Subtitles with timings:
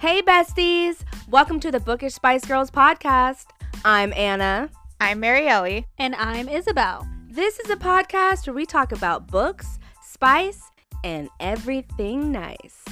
[0.00, 1.04] Hey, besties!
[1.28, 3.48] Welcome to the Bookish Spice Girls podcast.
[3.84, 4.70] I'm Anna.
[4.98, 5.84] I'm Maryelle.
[5.98, 7.06] And I'm Isabel.
[7.28, 10.62] This is a podcast where we talk about books, spice,
[11.04, 12.82] and everything nice.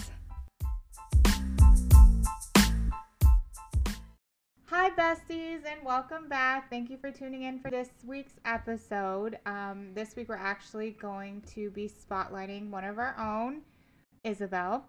[4.67, 6.69] Hi, besties, and welcome back.
[6.69, 9.39] Thank you for tuning in for this week's episode.
[9.47, 13.63] Um, this week, we're actually going to be spotlighting one of our own,
[14.25, 14.85] Isabel.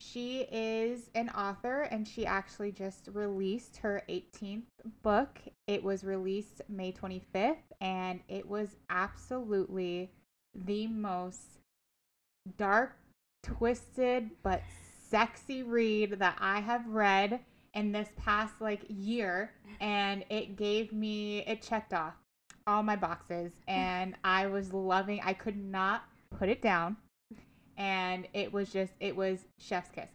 [0.00, 4.62] She is an author and she actually just released her 18th
[5.02, 5.38] book.
[5.66, 10.10] It was released May 25th and it was absolutely
[10.54, 11.58] the most
[12.56, 12.96] dark,
[13.42, 14.62] twisted, but
[15.08, 17.40] sexy read that I have read
[17.74, 22.14] in this past like year and it gave me it checked off
[22.66, 26.02] all my boxes and I was loving I could not
[26.36, 26.96] put it down
[27.78, 30.10] and it was just it was chef's kiss.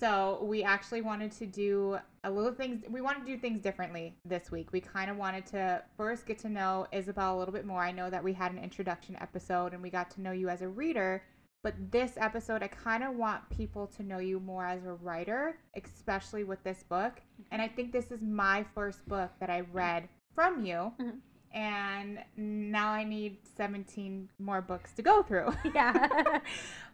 [0.00, 4.14] So we actually wanted to do a little things we wanted to do things differently
[4.24, 4.72] this week.
[4.72, 7.80] We kind of wanted to first get to know isabel a little bit more.
[7.80, 10.62] I know that we had an introduction episode and we got to know you as
[10.62, 11.24] a reader
[11.62, 15.56] but this episode i kind of want people to know you more as a writer
[15.74, 17.20] especially with this book.
[17.50, 20.92] And i think this is my first book that i read from you.
[21.00, 21.18] Mhm.
[21.56, 25.92] And now i need 17 more books to go through Yeah.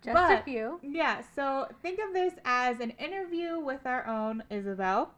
[0.03, 0.81] Just But- a few.
[0.83, 5.13] yeah, so think of this as an interview with our own Isabel,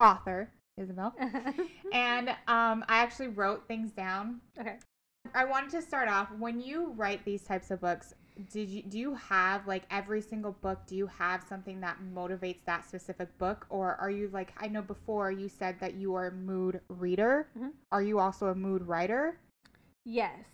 [0.00, 1.14] author Isabel.
[1.92, 4.40] And um, I actually wrote things down.
[4.58, 4.76] okay.
[5.34, 8.14] I wanted to start off when you write these types of books.
[8.50, 10.86] Did you do you have like every single book?
[10.86, 14.82] Do you have something that motivates that specific book, or are you like I know
[14.82, 17.48] before you said that you are a mood reader?
[17.58, 17.72] Mhm.
[17.90, 19.38] Are you also a mood writer?
[20.04, 20.44] Yes.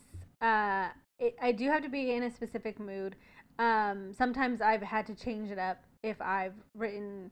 [0.41, 3.17] Uh, it, I do have to be in a specific mood.
[3.59, 7.31] Um, sometimes I've had to change it up if I've written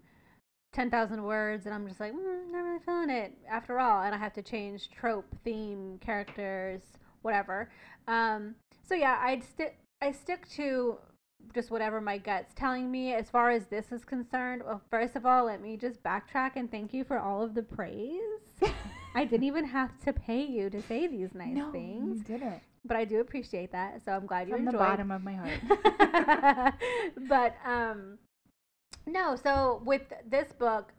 [0.72, 4.02] 10,000 words and I'm just like, mm, not really feeling it after all.
[4.02, 6.82] And I have to change trope, theme, characters,
[7.22, 7.70] whatever.
[8.08, 8.56] Um,
[8.88, 10.98] so yeah, I'd stick, I stick to
[11.54, 14.62] just whatever my gut's telling me as far as this is concerned.
[14.64, 17.62] Well, first of all, let me just backtrack and thank you for all of the
[17.62, 18.20] praise.
[19.14, 22.60] I didn't even have to pay you to say these nice no, things you didn't.
[22.84, 24.02] but I do appreciate that.
[24.04, 26.74] So I'm glad you From the bottom of my heart.
[27.28, 28.18] but um,
[29.06, 29.36] no.
[29.36, 30.92] So with this book,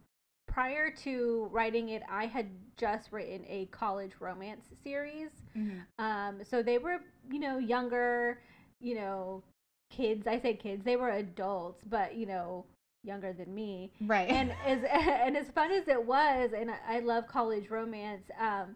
[0.47, 2.47] prior to writing it, I had
[2.77, 5.29] just written a college romance series.
[5.55, 5.81] Mhm.
[5.99, 6.99] Um, so they were,
[7.29, 8.39] you know, younger,
[8.79, 9.43] you know,
[9.89, 10.27] kids.
[10.27, 10.83] I say kids.
[10.83, 12.65] They were adults, but you know,
[13.03, 14.29] younger than me Right.
[14.29, 18.23] and as and as fun as it was, and I, love college romance.
[18.39, 18.75] Um,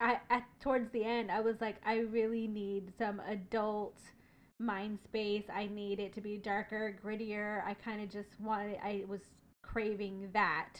[0.00, 3.98] I at towards the end, I was like, I really need some adult
[4.60, 5.44] mind space.
[5.52, 7.64] I need it to be darker, grittier.
[7.64, 8.78] I kind of just wanted.
[8.82, 9.20] I was
[9.62, 10.74] craving that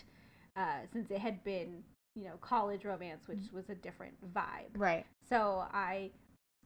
[0.56, 1.82] uh, since it had been,
[2.14, 4.70] you know, college romance, which was a different vibe.
[4.76, 5.04] right.
[5.28, 6.10] So I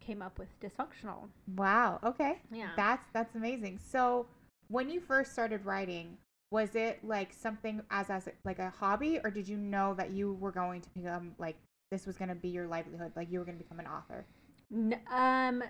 [0.05, 1.29] came up with dysfunctional.
[1.57, 2.01] Wow.
[2.05, 2.41] Okay.
[2.51, 2.71] Yeah.
[2.77, 3.79] That's that's amazing.
[3.79, 4.27] So,
[4.69, 6.17] when you first started writing,
[6.51, 10.35] was it like something as as like a hobby, or did you know that you
[10.35, 11.57] were going to become like
[11.91, 14.25] this was going to be your livelihood, like you were going to become an author?
[15.11, 15.62] Um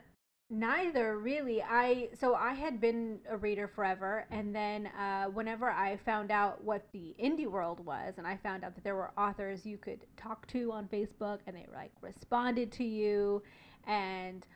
[0.52, 1.62] neither really.
[1.62, 6.62] I so i had been a reader forever and then uh, whenever i found out
[6.62, 10.04] what the indie world was and i found out that there were authors you could
[10.16, 13.42] talk to on facebook and they like responded to you
[13.86, 14.46] and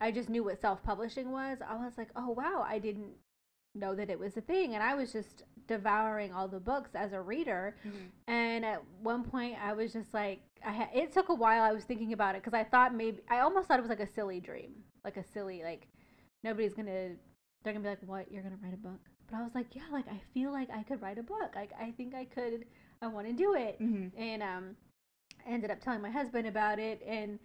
[0.00, 3.12] i just knew what self-publishing was i was like oh wow i didn't
[3.74, 4.74] know that it was a thing.
[4.74, 7.76] And i was just devouring all the books as a reader.
[8.28, 11.62] And at one point, I was just like, I ha- it took a while.
[11.62, 14.00] I was thinking about it because I thought maybe I almost thought it was like
[14.00, 14.72] a silly dream,
[15.06, 15.86] like a silly like
[16.44, 17.12] nobody's gonna
[17.64, 18.30] they're gonna be like, what?
[18.30, 19.00] You're gonna write a book?
[19.28, 21.52] But I was like, yeah, like I feel like I could write a book.
[21.54, 22.66] Like I think I could.
[23.02, 23.80] I want to do it.
[23.80, 24.20] Mm-hmm.
[24.20, 24.76] And um,
[25.46, 27.38] I ended up telling my husband about it, and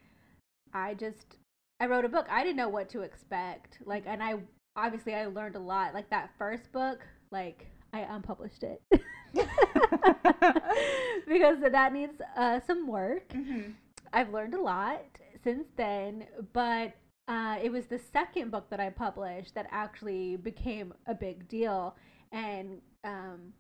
[0.74, 1.38] I just
[1.80, 2.28] I wrote a book.
[2.30, 3.80] I didn't know what to expect.
[3.86, 4.36] Like, and I
[4.76, 5.94] obviously I learned a lot.
[5.94, 7.00] Like that first book,
[7.32, 8.82] like I unpublished it.
[11.28, 13.30] because that needs uh, some work.
[13.30, 13.72] mm-hmm.
[14.14, 15.02] I've learned a lot
[15.44, 16.94] since then, but
[17.32, 21.96] uh, it was the second book that I published that actually became a big deal
[22.34, 23.54] and um,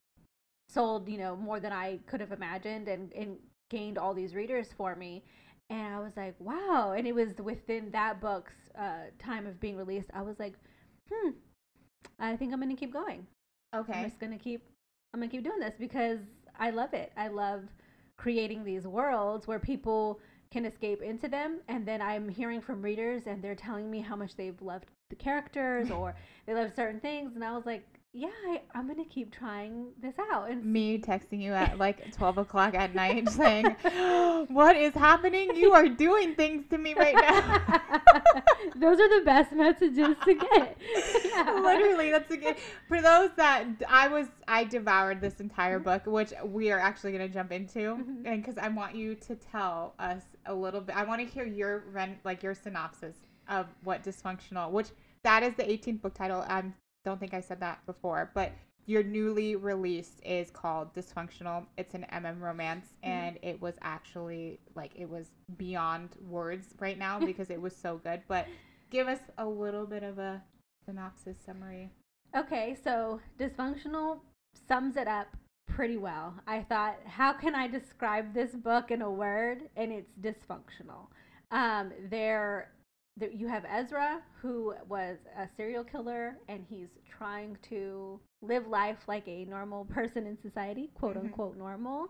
[0.68, 3.38] sold, you know, more than I could have imagined and, and
[3.69, 5.23] gained all these readers for me.
[5.69, 6.94] And I was like, wow.
[6.97, 10.09] And it was within that book's uh, time of being released.
[10.13, 10.56] I was like,
[11.09, 11.29] hmm,
[12.19, 13.25] I think I'm going to keep going.
[13.74, 13.94] Okay.
[13.94, 14.65] I'm just gonna keep
[15.13, 16.19] I'm gonna keep doing this because
[16.59, 17.13] I love it.
[17.15, 17.63] I love
[18.17, 20.19] creating these worlds where people
[20.51, 24.15] can escape into them and then I'm hearing from readers and they're telling me how
[24.15, 26.13] much they've loved the characters or
[26.45, 30.15] they love certain things and I was like yeah, I, I'm gonna keep trying this
[30.31, 30.49] out.
[30.51, 33.75] And Me texting you at like 12 o'clock at night saying,
[34.49, 35.55] What is happening?
[35.55, 37.81] You are doing things to me right now.
[38.75, 40.77] those are the best messages to get.
[41.31, 41.59] Yeah.
[41.63, 42.57] Literally, that's a good.
[42.89, 45.83] For those that I was, I devoured this entire Mm-hmm.
[45.85, 48.23] book, which we are actually going to jump into, Mhm.
[48.25, 50.95] and because I want you to tell us a little bit.
[50.97, 51.83] I want to hear your
[52.25, 53.15] like your synopsis
[53.47, 54.87] of what dysfunctional, which
[55.23, 56.41] that is the 18th book title.
[56.47, 56.63] I
[57.03, 58.51] don't think I said that before, but
[58.86, 61.65] your newly released is called Dysfunctional.
[61.77, 63.07] It's an MM romance, Mhm.
[63.09, 67.98] and it was actually like it was beyond words right now because it was so
[67.98, 68.21] good.
[68.27, 68.48] But
[68.89, 70.44] give us a little bit of a
[70.86, 71.92] synopsis summary.
[72.36, 74.21] Okay, so dysfunctional
[74.68, 75.27] sums it up
[75.68, 76.33] pretty well.
[76.48, 79.69] I thought, how can I describe this book in a word?
[79.75, 81.07] And it's dysfunctional.
[81.51, 82.71] Um, there,
[83.21, 88.97] there, you have Ezra, who was a serial killer, and he's trying to live life
[89.07, 91.21] like a normal person in society, quote Mhm.
[91.25, 92.09] unquote normal.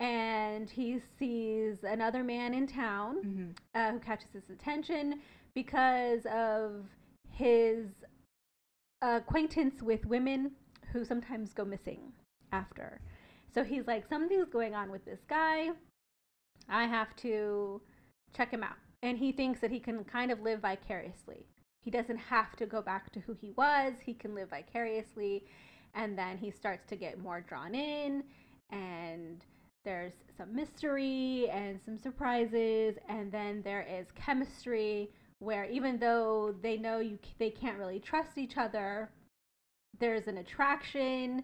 [0.00, 3.50] And he sees another man in town Mm-hmm.
[3.74, 5.20] uh, who catches his attention
[5.54, 6.86] because of
[7.30, 7.86] his
[9.02, 10.52] acquaintance with women
[10.92, 12.12] who sometimes go missing
[12.52, 13.00] after.
[13.54, 15.70] So he's like, something's going on with this guy.
[16.68, 17.80] I have to
[18.32, 18.76] check him out.
[19.02, 21.46] And he thinks that he can kind of live vicariously.
[21.82, 25.44] He doesn't have to go back to who he was, he can live vicariously.
[25.94, 28.22] And then he starts to get more drawn in,
[28.70, 29.42] and
[29.84, 32.96] there's some mystery and some surprises.
[33.08, 35.10] And then there is chemistry
[35.40, 39.10] where even though they know you they can't really trust each other,
[39.98, 41.42] there's an attraction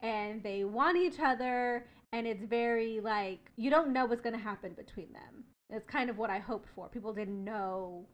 [0.00, 4.42] and they want each other and it's very like you don't know what's going to
[4.42, 5.44] happen between them.
[5.70, 6.88] It's kind of what I hoped for.
[6.88, 8.06] People didn't know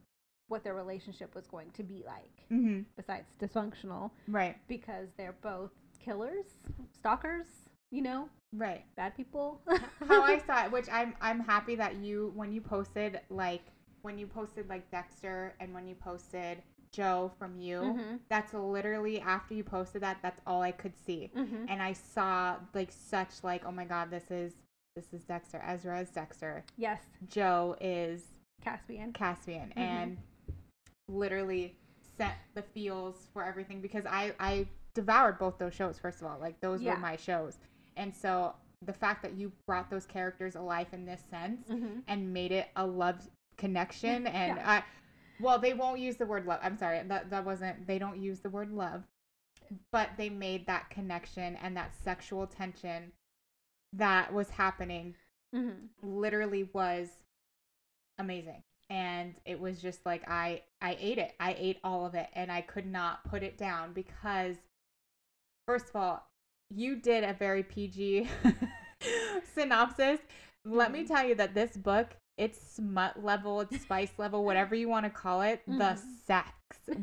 [0.49, 2.83] what their relationship was going to be like Mm-hmm.
[2.97, 4.57] besides dysfunctional Right.
[4.69, 6.45] because they're both killers,
[6.93, 7.47] stalkers,
[7.91, 8.85] you know, Right.
[8.97, 9.61] bad people.
[10.07, 13.63] How I saw it, which I'm I'm happy that you when you posted like
[14.03, 16.63] when you posted like Dexter and when you posted
[16.93, 18.21] Joe from you, Mhm.
[18.29, 21.31] that's literally after you posted that, that's all I could see.
[21.35, 21.67] Mhm.
[21.69, 24.53] And I saw like such like, oh my god, this is
[24.95, 25.61] this is Dexter.
[25.67, 26.65] Ezra is Dexter.
[26.77, 28.23] Yes, Joe is
[28.63, 29.13] Caspian.
[29.13, 29.81] Caspian Mhm.
[29.81, 30.19] and
[31.09, 31.77] literally
[32.17, 36.39] set the feels for everything because I I devoured both those shows first of all
[36.39, 36.95] like those Yeah.
[36.95, 37.59] were my shows
[37.97, 42.05] and so the fact that you brought those characters alive in this sense Mhm.
[42.07, 44.71] and made it a love connection and Yeah.
[44.71, 44.85] I
[45.41, 48.41] well they won't use the word love I'm sorry that that wasn't they don't use
[48.41, 49.05] the word love
[49.91, 53.13] but they made that connection and that sexual tension
[53.97, 55.15] that was happening
[55.55, 55.89] Mhm.
[56.03, 57.09] literally was
[58.19, 62.29] amazing and it was just like i i ate it i ate all of it
[62.35, 64.57] and i could not put it down because
[65.67, 66.27] first of all
[66.71, 68.29] you did a very pg
[69.55, 70.21] synopsis
[70.65, 71.09] let me Mhm.
[71.09, 75.11] tell you that this book it's smut level it's spice level whatever you want to
[75.11, 75.99] call it the Mhm.
[76.27, 76.53] sex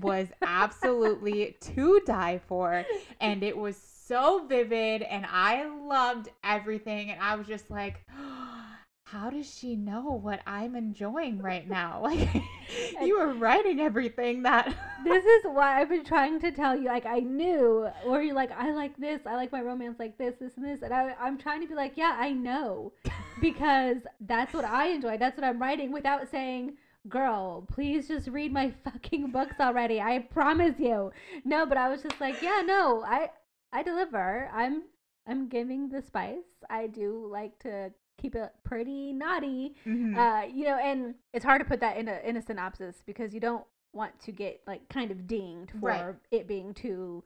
[0.02, 2.86] was absolutely to die for
[3.20, 3.78] and it was
[4.12, 8.06] so vivid and I loved everything and I was just like
[9.06, 12.02] how does she know what I'm enjoying right now?
[12.12, 12.44] Like
[13.02, 14.74] you were writing everything that
[15.06, 16.88] this is why I've been trying to tell you.
[16.88, 19.22] Like I knew, or you're like, I like this.
[19.26, 20.82] I like my romance like this, this, and this.
[20.82, 22.94] And I, I'm trying to be like, yeah, I know,
[23.42, 25.18] because that's what I enjoy.
[25.18, 26.78] That's what I'm writing without saying,
[27.10, 30.00] girl, please just read my fucking books already.
[30.00, 31.12] I promise you.
[31.44, 33.30] No, but I was just like, yeah, no, I,
[33.74, 34.50] I deliver.
[34.54, 34.84] I'm,
[35.28, 36.44] I'm giving the spice.
[36.70, 40.16] I do like to keep it pretty naughty Mhm.
[40.16, 43.34] uh, you know, and it's hard to put that in a in a synopsis because
[43.34, 46.16] you don't want to get like kind of dinged for Right.
[46.30, 47.24] it being too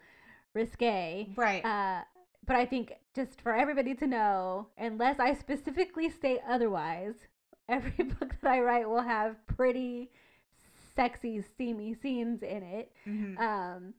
[0.53, 1.27] risque.
[1.35, 1.65] right.
[1.65, 2.03] Uh,
[2.47, 7.15] but I think just for everybody to know, unless I specifically state otherwise,
[7.69, 10.11] every book that I write will have pretty
[10.95, 12.91] sexy, steamy scenes in it.
[13.05, 13.37] Mhm.
[13.39, 13.93] Um,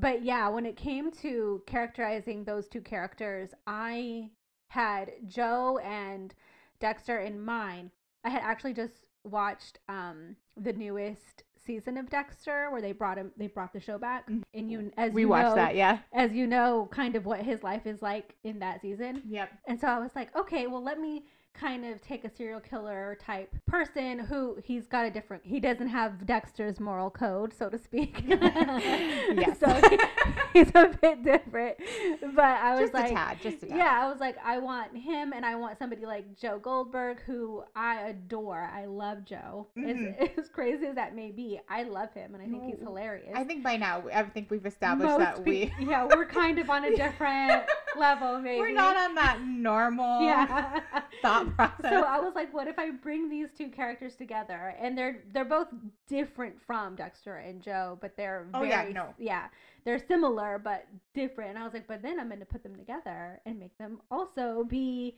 [0.00, 4.30] but yeah, when it came to characterizing those two characters, I
[4.68, 6.34] had Joe and
[6.80, 7.90] Dexter in mind.
[8.24, 13.30] I had actually just watched um the newest season of Dexter where they brought him
[13.36, 14.42] they brought the show back Mhm.
[14.54, 15.98] and you as we you watched know, that, yeah.
[16.12, 19.22] as you know kind of what his life is like in that season.
[19.28, 19.50] Yep.
[19.66, 21.24] And so I was like, okay, well let me
[21.58, 25.88] kind of take a serial killer type person who he's got a different he doesn't
[25.88, 28.22] have Dexter's moral code so to speak.
[28.28, 29.58] Yes.
[29.60, 29.98] so he-
[30.60, 31.76] he's a bit different.
[32.34, 35.32] But I was just like a tad, just yeah I was like I want him
[35.32, 38.68] and I want somebody like Joe Goldberg who I adore.
[38.72, 39.66] I love Joe.
[39.76, 40.16] Mhm.
[40.18, 43.32] as, as crazy as that may be I love him and I think he's hilarious.
[43.34, 46.58] I think by now, I think we've established Most that we pe- yeah we're kind
[46.58, 47.64] of on a different
[47.98, 50.80] level maybe we're not on that normal yeah
[51.22, 51.90] thought process.
[51.90, 54.74] so I was like, what if I bring these two characters together?
[54.80, 55.68] And they're they're both
[56.06, 59.14] different from Dexter and Joe, but they're Oh, very, yeah, no.
[59.18, 59.46] yeah,
[59.84, 61.50] they're similar but different.
[61.50, 64.00] And I was like, but then I'm going to put them together and make them
[64.10, 65.16] also be.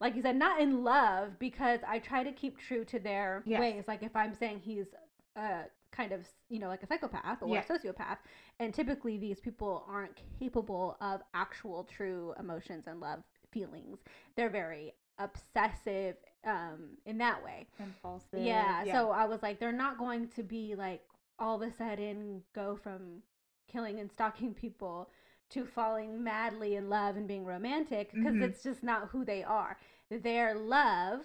[0.00, 3.58] Like you said, not in love because I try to keep true to their Yes.
[3.60, 3.84] ways.
[3.88, 4.86] Like if I'm saying he's
[5.34, 7.60] uh, kind of, you know, like a psychopath or Yeah.
[7.60, 8.18] a sociopath,
[8.60, 13.98] and typically these people aren't capable of actual true emotions and love feelings.
[14.36, 17.68] They're very obsessive um, in that way.
[17.78, 18.76] Impulsive.
[18.82, 21.02] Yeah, So I was like, they're not going to be like
[21.38, 23.22] all of a sudden go from
[23.68, 25.10] killing and stalking people
[25.50, 28.40] to falling madly in love and being romantic because Mhm.
[28.40, 29.76] it's just not who they are.
[30.10, 31.22] Their love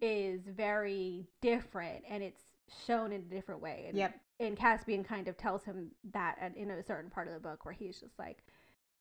[0.00, 2.55] is very different and it's
[2.86, 3.84] shown in a different way.
[3.88, 4.20] And, Yep.
[4.38, 7.64] And Caspian kind of tells him that at, in a certain part of the book
[7.64, 8.38] where he's just like,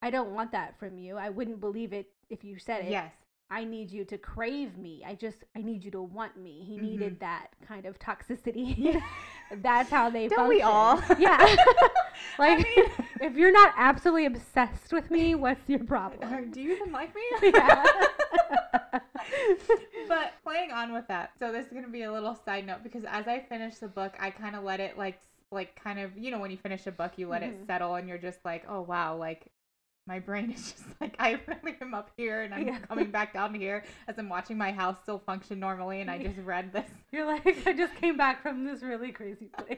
[0.01, 1.17] I don't want that from you.
[1.17, 2.91] I wouldn't believe it if you said it.
[2.91, 3.11] Yes.
[3.51, 5.03] I need you to crave me.
[5.05, 6.63] I just I need you to want me.
[6.65, 6.81] He Mhm.
[6.81, 9.01] needed that kind of toxicity.
[9.61, 11.01] That's how they Don't we all?
[11.19, 11.55] Yeah.
[12.39, 12.65] like
[13.21, 16.49] if you're not absolutely obsessed with me, what's your problem?
[16.51, 17.51] Do you even like me?
[17.53, 17.83] yeah.
[20.07, 23.03] but playing on with that, so this is gonna be a little side note because
[23.05, 25.19] as I finish the book, I kind of let it like
[25.51, 27.47] like kind of you know when you finish a book, you let Mhm.
[27.49, 29.45] it settle, and you're just like, oh wow, like
[30.07, 32.77] my brain is just like I really am up here and I'm Yeah.
[32.79, 36.37] coming back down here as I'm watching my house still function normally, and I just
[36.39, 36.89] read this.
[37.11, 39.77] You're like I just came back from this really crazy place.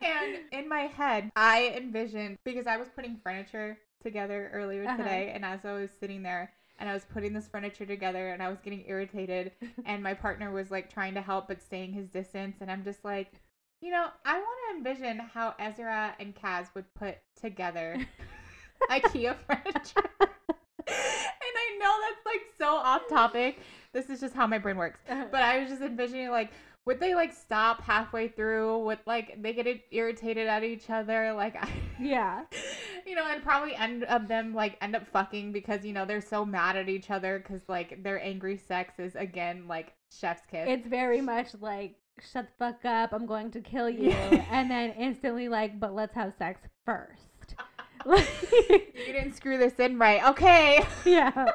[0.00, 4.96] and in my head, I envisioned because I was putting furniture together earlier Uh-huh.
[4.96, 8.42] today, and as I was sitting there and I was putting this furniture together, and
[8.42, 9.52] I was getting irritated,
[9.84, 13.04] and my partner was like trying to help but staying his distance, and I'm just
[13.04, 13.32] like,
[13.80, 17.96] you know, I want to envision how Ezra and Kaz would put together
[18.90, 20.10] IKEA furniture.
[20.20, 23.60] and I know that's like so off topic.
[23.92, 25.00] This is just how my brain works.
[25.08, 25.26] Uh-huh.
[25.30, 26.50] But I was just envisioning like
[26.90, 28.84] would they like stop halfway through?
[28.86, 31.32] Would like they get irritated at each other?
[31.40, 31.68] Like I
[32.00, 32.44] yeah.
[33.06, 36.20] you know, and probably end up them like end up fucking because you know they're
[36.20, 40.66] so mad at each other because like their angry sex is again like chef's kiss.
[40.68, 41.94] It's very much like
[42.32, 44.10] shut the fuck up, I'm going to kill you.
[44.10, 47.54] And then instantly like, but let's have sex first.
[48.04, 50.24] you didn't screw this in right.
[50.28, 50.84] Okay.
[51.04, 51.46] yeah.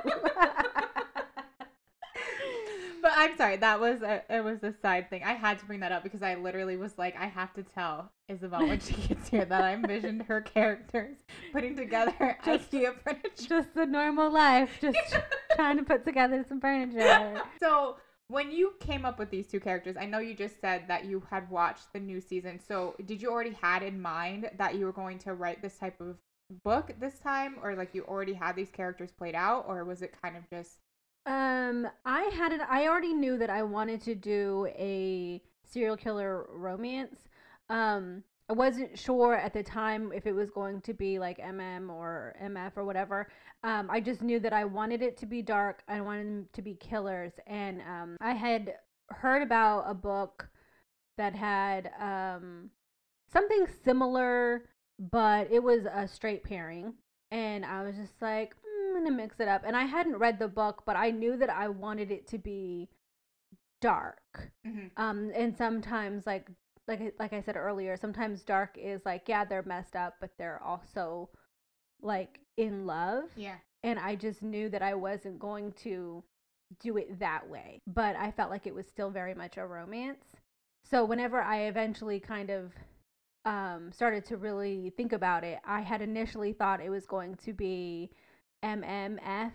[3.06, 3.58] But I'm sorry.
[3.58, 5.22] That was a it was a side thing.
[5.24, 8.12] I had to bring that up because I literally was like, I have to tell
[8.28, 11.18] Isabel when she gets here that I envisioned her characters
[11.54, 13.30] putting together Just- IKEA furniture.
[13.48, 14.98] just the normal life, just
[15.56, 17.44] trying to put together some furniture.
[17.60, 17.98] So
[18.28, 21.22] when you came up with these two characters, I know you just said that you
[21.30, 22.60] had watched the new season.
[22.60, 26.02] So did you already had in mind that you were going to write this type
[26.02, 26.18] of
[26.64, 30.20] book this time, or like you already had these characters played out, or was it
[30.20, 30.80] kind of just
[31.26, 32.62] Um, I had it.
[32.70, 37.18] I already knew that I wanted to do a serial killer romance.
[37.70, 41.90] Um, I wasn't sure at the time if it was going to be like MM
[41.90, 43.28] or MF or whatever.
[43.64, 45.82] Um, I just knew that I wanted it to be dark.
[45.88, 48.76] I wanted them to be killers, and um, I had
[49.10, 50.48] heard about a book
[51.18, 52.70] that had um
[53.32, 56.94] something similar, but it was a straight pairing,
[57.32, 58.56] and I was just like,
[58.96, 59.64] "Mm, I'm gonna mix it up.
[59.66, 62.90] And I hadn't read the book, but I knew that I wanted it to be
[63.82, 64.52] dark.
[64.98, 66.50] Um, and sometimes like
[66.88, 70.32] like I- like I said earlier, sometimes dark is like yeah they're messed up, but
[70.38, 71.30] they're also
[72.02, 73.26] like in love.
[73.36, 73.58] yeah?
[73.84, 76.24] And I just knew that I wasn't going to
[76.80, 80.26] do it that way, but I felt like it was still very much a romance.
[80.84, 82.74] So whenever I eventually kind of
[83.46, 87.54] um, started to really think about it, I had initially thought it was going to
[87.54, 88.10] be
[88.66, 89.52] MMF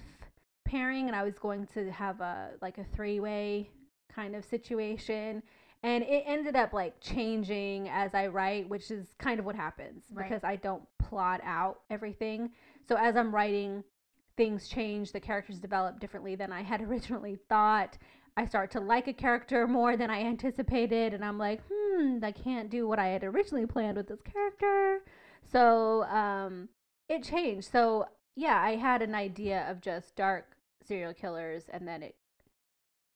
[0.64, 3.70] pairing, and I was going to have a like a three way
[4.14, 5.42] kind of situation.
[5.82, 10.04] And it ended up like changing as I write, which is kind of what happens
[10.12, 10.28] Right.
[10.28, 12.50] because I don't plot out everything.
[12.86, 13.82] So as I'm writing,
[14.36, 17.96] things change, the characters develop differently than I had originally thought.
[18.36, 22.30] I start to like a character more than I anticipated, and I'm like, hmm, I
[22.32, 25.00] can't do what I had originally planned with this character.
[25.50, 26.68] So um,
[27.08, 27.70] it changed.
[27.72, 28.06] So
[28.36, 32.16] yeah, I had an idea of just dark serial killers, and then it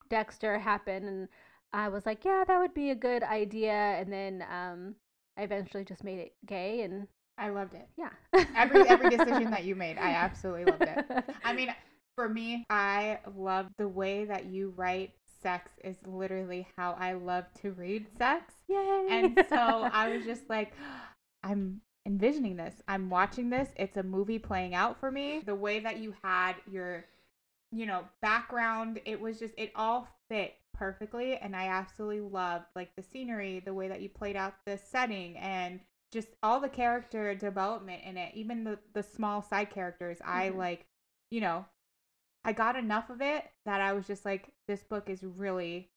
[0.09, 1.29] Dexter happened, and
[1.73, 3.73] I was like, yeah, that would be a good idea.
[3.73, 4.95] And then um,
[5.37, 7.89] I eventually just made it gay, and I loved it.
[7.97, 8.11] yeah,
[8.55, 11.05] Every every decision that you made, I absolutely loved it.
[11.43, 11.75] I mean,
[12.17, 17.45] for me, I love the way that you write sex is literally how I love
[17.63, 18.55] to read sex.
[18.69, 19.07] Yay!
[19.09, 20.73] And so I was just like,
[21.43, 22.75] I'm envisioning this.
[22.89, 23.71] I'm watching this.
[23.77, 25.43] It's a movie playing out for me.
[25.45, 27.05] The way that you had your,
[27.73, 31.37] you know, background, it was just, it all fit perfectly.
[31.37, 35.37] And I absolutely loved like the scenery, the way that you played out the setting
[35.39, 35.81] and
[36.13, 40.19] just all the character development in it, even the, the small side characters.
[40.25, 40.57] I Mhm.
[40.57, 40.87] like,
[41.31, 41.65] you know,
[42.45, 45.91] I got enough of it that I was just like, this book is really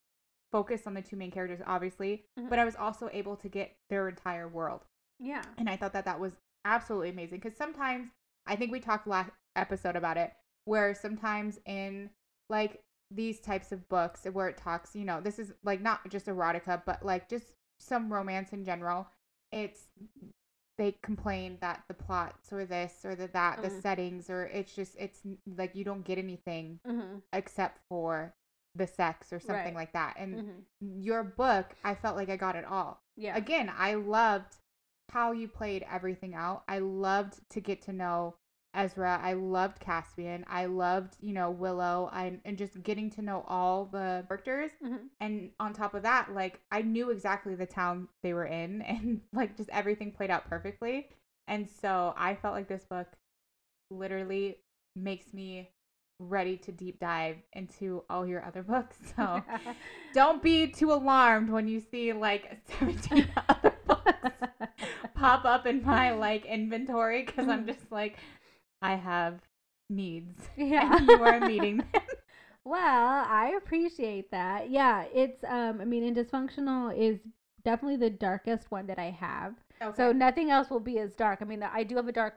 [0.52, 2.50] focused on the two main characters, obviously, Mhm.
[2.50, 4.86] but I was also able to get their entire world.
[5.20, 6.34] Yeah, And I thought that that was
[6.66, 8.10] absolutely amazing because sometimes
[8.46, 10.32] I think we talked last episode about it
[10.66, 12.10] where sometimes in
[12.50, 16.26] like these types of books where it talks, you know, this is like not just
[16.28, 19.08] erotica, but like just some romance in general,
[19.52, 19.88] it's
[20.78, 23.82] they complain that the plots or this or the that, the Mhm.
[23.82, 28.34] settings, or it's just it's like you don't get anything hmm except for
[28.76, 29.76] the sex or something Right.
[29.76, 30.16] like that.
[30.18, 34.58] And hmm your book, I felt like I got it all yeah, again, I loved
[35.10, 36.64] how you played everything out.
[36.68, 38.36] I loved to get to know
[38.74, 39.20] Ezra.
[39.22, 40.46] I loved Caspian.
[40.48, 42.10] I loved, you know, Willow.
[42.12, 44.72] I, and just getting to know all the characters.
[44.82, 48.82] hmm And on top of that, like, I knew exactly the town they were in,
[48.84, 51.08] and like, just everything played out perfectly.
[51.48, 53.08] And so I felt like this book
[53.90, 54.58] literally
[54.96, 55.70] makes me
[56.20, 58.98] ready to deep dive into all your other books.
[59.16, 59.44] So
[60.14, 64.04] don't be too alarmed when you see like 17 other books
[65.18, 68.18] pop up in my like inventory because I'm just like,
[68.82, 69.42] I have
[69.90, 70.50] needs.
[70.58, 72.02] yeah, And you are meeting them.
[72.64, 74.70] Well, I appreciate that.
[74.70, 77.20] Yeah, it's um I mean, and dysfunctional is
[77.64, 79.56] definitely the darkest one that I have.
[79.82, 79.96] Okay.
[79.96, 81.40] So nothing else will be as dark.
[81.42, 82.36] I mean, I do have a dark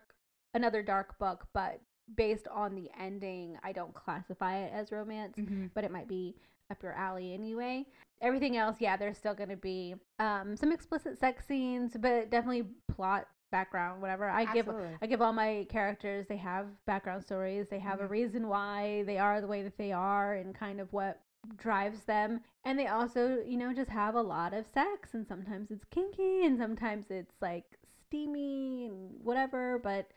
[0.55, 1.81] another dark book, but
[2.17, 5.71] based on the ending, I don't classify it as romance, Mhm.
[5.75, 6.35] but it might be
[6.71, 7.87] up your alley anyway.
[8.21, 12.64] Everything else, yeah, there's still going to be um some explicit sex scenes, but definitely
[12.88, 14.29] plot background whatever.
[14.31, 14.69] I give
[15.02, 18.11] I give all my characters, they have background stories, they have a Mhm.
[18.11, 21.21] reason why they are the way that they are and kind of what
[21.56, 22.41] drives them.
[22.65, 26.45] And they also, you know, just have a lot of sex and sometimes it's kinky
[26.45, 27.65] and sometimes it's like
[28.06, 30.11] steamy and whatever, but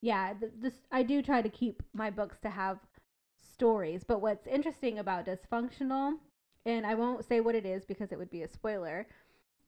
[0.00, 2.78] yeah, th- this I do try to keep my books to have
[3.40, 4.04] stories.
[4.04, 6.14] But what's interesting about dysfunctional,
[6.64, 9.06] and I won't say what it is because it would be a spoiler,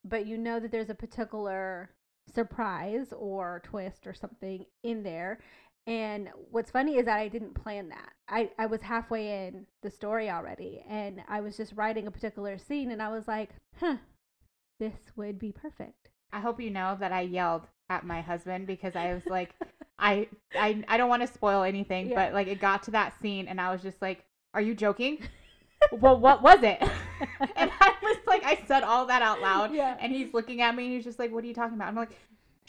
[0.05, 1.91] but you know that there's a particular
[2.33, 5.41] surprise or twist or something in there.
[5.87, 8.13] And what's funny is that I didn't plan that.
[8.29, 12.59] I, I was halfway in the story already and I was just writing a particular
[12.59, 13.97] scene and I was like, huh,
[14.79, 16.11] this would be perfect.
[16.33, 19.55] I hope you know that I yelled at my husband because I was like,
[20.01, 22.15] I I I don't want to spoil anything, Yeah.
[22.27, 25.19] but like it got to that scene and I was just like, "Are you joking?"
[25.93, 26.79] well, what was it?
[27.57, 29.97] and I was like, I said all that out loud, Yeah.
[30.01, 31.95] and he's looking at me and he's just like, "What are you talking about?" I'm
[31.95, 32.11] like,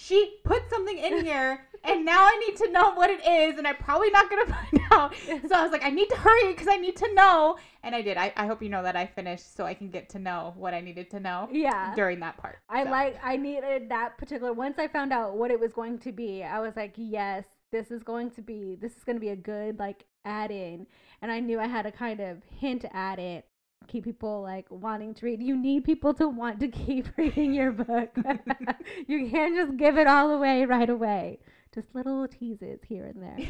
[0.05, 3.67] "She put something in here, and now I need to know what it is, and
[3.67, 5.13] I'm probably not gonna find out."
[5.49, 8.01] So I was like, "I need to hurry because I need to know," and I
[8.01, 8.17] did.
[8.17, 10.73] I, I hope you know that I finished so I can get to know what
[10.73, 11.93] I needed to know Yeah.
[11.95, 12.59] during that part.
[12.69, 12.89] I So.
[12.91, 16.43] like I needed that particular once I found out what it was going to be,
[16.43, 19.35] I was like, yes, this is going to be this is going to be a
[19.35, 20.85] good like add in.
[21.21, 23.45] And I knew I had to kind of hint at it,
[23.87, 25.41] keep people like wanting to read.
[25.41, 28.15] You need people to want to keep reading your book.
[29.07, 31.39] you can't just give it all away right away.
[31.73, 33.49] Just little teases here and there.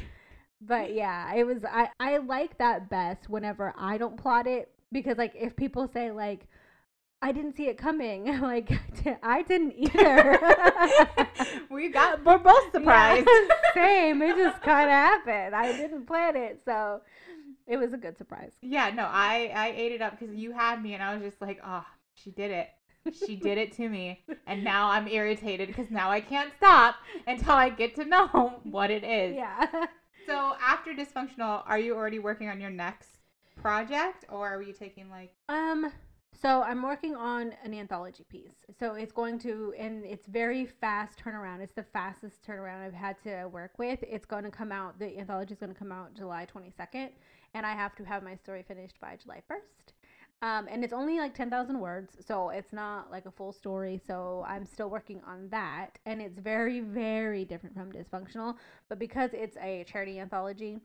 [0.61, 5.17] But yeah, it was I I like that best whenever I don't plot it because
[5.17, 6.47] like if people say like
[7.23, 8.27] I didn't see it coming.
[8.41, 8.71] Like,
[9.23, 10.39] I didn't either.
[11.69, 13.27] we got we're both surprised.
[13.27, 14.21] Yeah, same.
[14.21, 15.55] It just kind of happened.
[15.55, 17.01] I didn't plan it, so
[17.71, 18.51] it was a good surprise.
[18.61, 21.41] Yeah, no, I I ate it up because you had me, and I was just
[21.41, 22.67] like, oh, she did it.
[23.25, 27.53] She did it to me, and now I'm irritated because now I can't stop until
[27.53, 29.35] I get to know what it is.
[29.37, 29.85] Yeah.
[30.27, 33.17] So after dysfunctional, are you already working on your next
[33.55, 35.33] project, or are you taking like?
[35.49, 35.91] Um.
[36.41, 38.65] So I'm working on an anthology piece.
[38.79, 41.59] So it's going to, and it's very fast turnaround.
[41.61, 43.99] It's the fastest turnaround I've had to work with.
[44.01, 44.97] It's going to come out.
[44.97, 47.09] The anthology is going to come out July 22nd,
[47.53, 49.93] and I have to have my story finished by July 1st.
[50.43, 54.01] Um, and it's only like 10,000 words, so it's not like a full story.
[54.07, 55.99] So I'm still working on that.
[56.07, 58.55] And it's very, very different from Dysfunctional.
[58.89, 60.79] But because it's a charity anthology,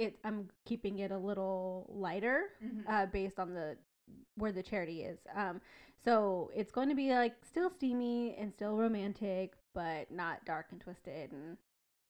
[0.00, 2.82] it I'm keeping it a little lighter Mhm.
[2.88, 3.76] uh, based on the
[4.36, 5.18] where the charity is.
[5.34, 5.60] Um,
[6.04, 10.80] so it's going to be like still steamy and still romantic, but not dark and
[10.80, 11.56] twisted and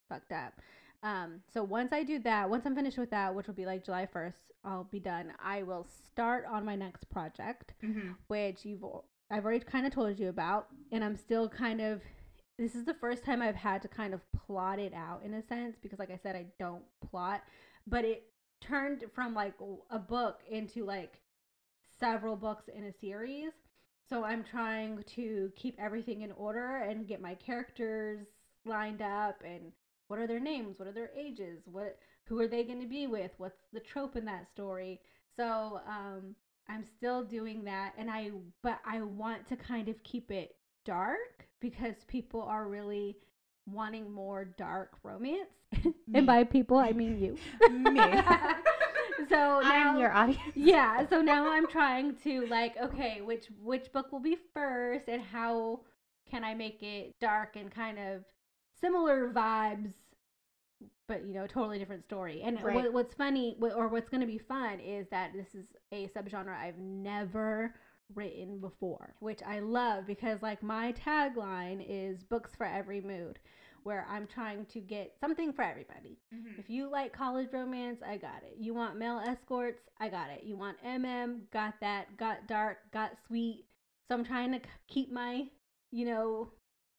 [0.09, 0.55] fucked up.
[1.03, 3.85] Um, so once I do that, once I'm finished with that, which will be like
[3.85, 5.33] July 1st, I'll be done.
[5.43, 8.17] I will start on my next project, Mhm.
[8.29, 8.85] which you've
[9.31, 12.03] I've already kind of told you about, and I'm still kind of.
[12.59, 15.43] This is the first time I've had to kind of plot it out in a
[15.43, 17.43] sense because, like I said, I don't plot,
[17.87, 19.55] but it turned from like
[19.91, 21.19] a book into like
[22.03, 23.53] several books in a series.
[24.09, 28.27] So I'm trying to keep everything in order and get my characters
[28.65, 29.73] lined up and
[30.09, 33.07] what are their names, what are their ages, what who are they going to be
[33.07, 35.01] with, what's the trope in that story.
[35.37, 36.35] So um
[36.69, 38.31] I'm still doing that and I
[38.63, 43.17] but I want to kind of keep it dark because people are really
[43.67, 45.49] wanting more dark romance.
[46.15, 47.37] And by people I mean you.
[47.71, 48.01] Me.
[49.29, 50.41] so now I'm your audience.
[50.55, 55.23] yeah so now i'm trying to like okay which which book will be first and
[55.23, 55.81] how
[56.31, 58.25] can i make it dark and kind of
[58.81, 59.93] similar vibes
[61.09, 62.75] but you know totally different story and Right.
[62.75, 66.57] what, what's funny or what's going to be fun is that this is a subgenre
[66.57, 67.75] i've never
[68.15, 73.39] written before which i love because like my tagline is books for every mood
[73.85, 76.59] where i'm trying to get something for everybody Mhm.
[76.59, 78.57] if you like college romance, I got it.
[78.59, 80.45] You want male escorts, I got it.
[80.45, 82.17] You want MM, got that.
[82.17, 83.67] Got dark, got sweet.
[84.09, 85.49] So I'm trying to keep my,
[85.91, 86.53] you know,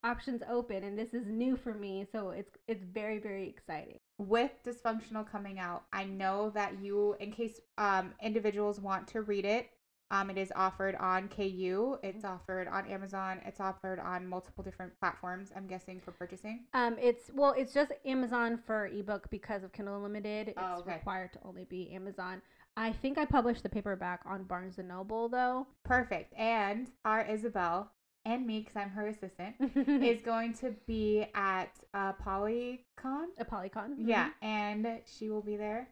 [0.04, 4.00] options open and this is new for me, so it's it's very very exciting.
[4.20, 9.44] with dysfunctional coming out i know that you in case um individuals want to read
[9.44, 9.72] it
[10.14, 14.92] um it is offered on ku it's offered on amazon it's offered on multiple different
[15.00, 19.72] platforms i'm guessing for purchasing Um it's well, it's just Amazon for ebook because of
[19.74, 20.50] Kindle Unlimited.
[20.50, 20.94] It's Oh, okay.
[20.96, 22.42] required to only be Amazon.
[22.78, 25.68] I think I published the paperback on Barnes and Noble though.
[25.84, 27.92] perfect and our isabel
[28.26, 29.54] and me because i'm her assistant
[30.12, 33.96] is going to be at uh polycon ApollyCon.
[34.00, 35.90] yeah and she will be there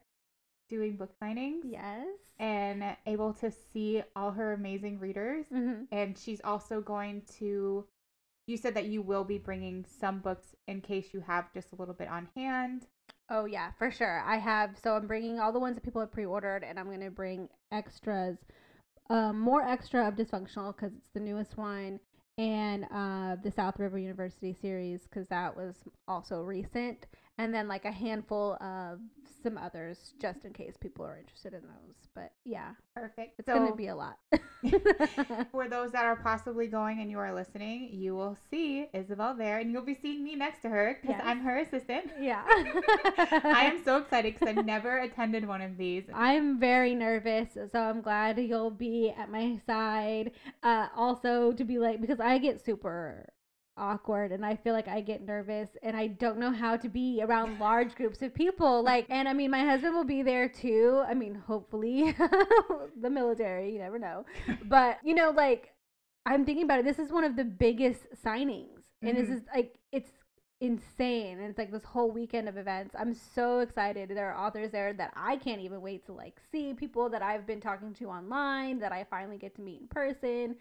[0.71, 1.61] doing book signings.
[1.65, 2.07] Yes.
[2.39, 7.85] and able to see all her amazing readers hmm and she's also going to
[8.47, 11.75] you said that you will be bringing some books in case you have just a
[11.75, 12.87] little bit on hand
[13.29, 14.21] Oh yeah, for sure.
[14.25, 17.09] I have so I'm bringing all the ones that people have pre-ordered, and I'm gonna
[17.09, 18.37] bring extras,
[19.09, 21.99] um, more extra of dysfunctional because it's the newest one,
[22.37, 25.75] and uh, the South River University series because that was
[26.09, 27.07] also recent,
[27.41, 28.99] and then like a handful of
[29.43, 31.95] some others just in case people are interested in those.
[32.13, 34.17] But yeah, perfect it's so gonna be a lot.
[35.51, 39.57] for those that are possibly going and you are listening you will see isabel there
[39.57, 41.23] and you'll be seeing me next to her because Yes.
[41.25, 42.43] i'm her assistant yeah.
[42.47, 47.79] i am so excited because i've never attended one of these I'm very nervous, so
[47.79, 50.31] I'm glad you'll be at my side.
[50.61, 53.29] Uh, also, to be like, because I get super
[53.77, 57.21] awkward and I feel like I get nervous and I don't know how to be
[57.23, 58.83] around large groups of people.
[58.83, 61.03] Like, and I mean, my husband will be there too.
[61.07, 62.15] I mean, hopefully,
[63.01, 64.25] the military, you never know.
[64.65, 65.73] But, you know, like,
[66.25, 66.85] I'm thinking about it.
[66.85, 69.33] This is one of the biggest signings, and this Mhm.
[69.37, 70.11] is like, it's
[70.59, 74.69] insane and it's like this whole weekend of events i'm so excited there are authors
[74.69, 78.05] there that i can't even wait to like see people that i've been talking to
[78.05, 80.55] online that i finally get to meet in person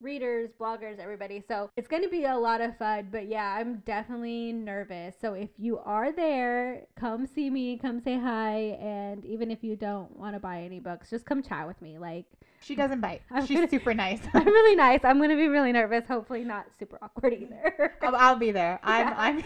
[0.00, 1.42] readers bloggers everybody.
[1.46, 5.14] So it's going to be a lot of fun but yeah i'm definitely nervous.
[5.20, 9.76] So if you are there come see me come say hi and even if you
[9.76, 12.26] don't want to buy any books just come chat with me like
[12.60, 13.22] she doesn't bite.
[13.30, 14.20] I'm she's gonna- super nice.
[14.34, 15.00] I'm really nice.
[15.04, 17.94] I'm going to be really nervous hopefully not super awkward either.
[18.02, 18.80] I'll, I'll be there.
[18.84, 19.14] I'm Yeah.
[19.18, 19.44] i'm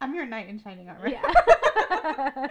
[0.00, 1.08] i'm your knight in shining armor.
[1.08, 2.48] Yeah.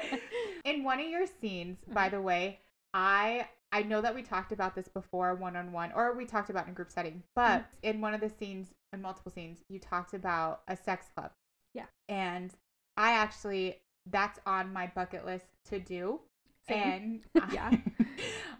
[0.65, 2.15] In one of your scenes, by mm-hmm.
[2.15, 2.59] the way,
[2.93, 6.49] I I know that we talked about this before one on one, or we talked
[6.49, 10.13] about in group setting, but in one of the scenes, in multiple scenes, you talked
[10.13, 11.31] about a sex club.
[11.73, 11.85] Yeah.
[12.07, 12.51] And
[12.97, 13.77] I actually
[14.09, 16.19] that's on my bucket list to do.
[16.67, 17.21] Same.
[17.35, 17.71] And Yeah.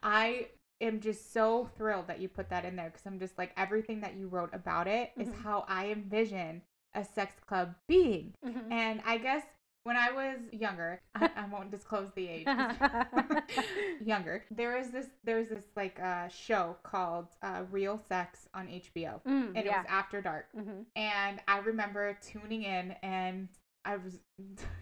[0.04, 0.48] I
[0.82, 4.02] am just so thrilled that you put that in there because I'm just like everything
[4.02, 5.42] that you wrote about it is Mhm.
[5.42, 6.62] how I envision
[6.94, 8.34] a sex club being.
[8.46, 8.72] Mhm.
[8.72, 9.44] And I guess
[9.90, 12.48] when I was younger, I, I won't disclose the age.
[14.06, 18.68] younger, there was this there was this like uh, show called uh, Real Sex on
[18.68, 20.46] HBO, Mm, and it was after dark.
[20.56, 20.86] Mhm.
[20.96, 23.50] And I remember tuning in, and
[23.84, 24.20] I was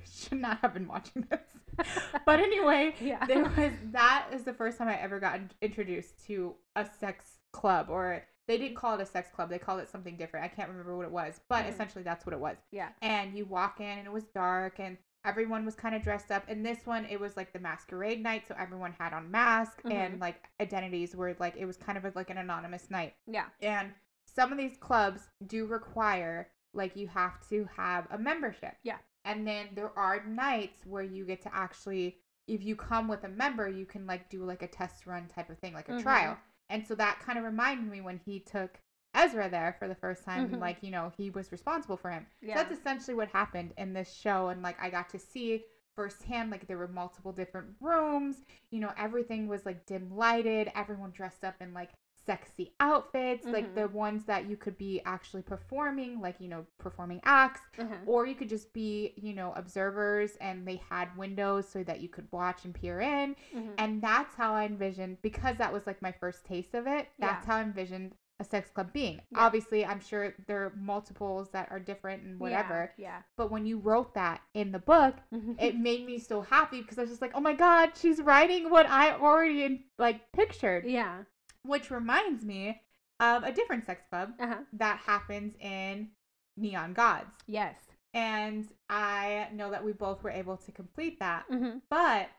[0.06, 1.88] should not have been watching this,
[2.26, 3.26] but anyway, yeah.
[3.26, 7.88] there was that is the first time I ever got introduced to a sex club,
[7.90, 10.46] or they didn't call it a sex club, they called it something different.
[10.46, 11.70] I can't remember what it was, but Mhm.
[11.70, 12.90] essentially that's what it was yeah.
[13.02, 16.46] and you walk in and it was dark and everyone was kind of dressed up.
[16.48, 20.16] And this one, it was like the masquerade night, so everyone had on masks and
[20.16, 20.22] Mhm.
[20.22, 23.16] like identities were like it was kind of like an anonymous night.
[23.26, 23.50] Yeah.
[23.62, 28.78] And some of these clubs do require like you have to have a membership.
[28.84, 29.00] Yeah.
[29.26, 33.28] And then there are nights where you get to actually if you come with a
[33.28, 36.02] member, you can like do like a test run type of thing, like a Mhm.
[36.04, 36.38] trial.
[36.70, 38.80] And so that kind of reminded me when he took
[39.14, 40.60] Ezra there for the first time, Mhm.
[40.60, 42.28] like, you know, he was responsible for him.
[42.42, 42.56] Yeah.
[42.56, 44.50] So that's essentially what happened in this show.
[44.50, 45.64] And like I got to see
[45.96, 51.12] firsthand, like there were multiple different rooms, you know, everything was like dim lighted, everyone
[51.12, 51.92] dressed up in like
[52.28, 53.76] sexy outfits, like Mhm.
[53.76, 58.06] the ones that you could be actually performing, like, you know, performing acts Mhm.
[58.06, 62.10] or you could just be you know observers and they had windows so that you
[62.10, 63.74] could watch and peer in Mhm.
[63.78, 67.46] and that's how i envisioned because that was like my first taste of it that's
[67.48, 67.52] Yeah.
[67.54, 69.40] how i envisioned a sex club being Yeah.
[69.46, 73.22] obviously i'm sure there are multiples that are different and whatever Yeah.
[73.38, 75.16] but when you wrote that in the book
[75.60, 78.70] it made me so happy because i was just like oh my god she's writing
[78.70, 81.24] what i already like pictured yeah.
[81.68, 82.82] Which reminds me
[83.20, 84.58] of a different sex club Uh huh.
[84.74, 86.10] that happens in
[86.58, 87.76] neon gods Yes.
[88.14, 91.46] and I know that we both were able to complete that.
[91.52, 91.80] Mm-hmm.
[91.90, 92.30] But